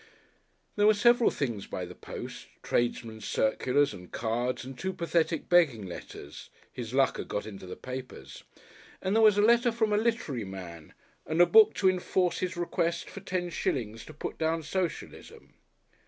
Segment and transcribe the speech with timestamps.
[0.77, 5.85] There were several things by the post, tradesmen's circulars and cards and two pathetic begging
[5.85, 8.43] letters his luck had got into the papers
[8.99, 10.95] and there was a letter from a literary man
[11.27, 15.53] and a book to enforce his request for 10/ to put down Socialism.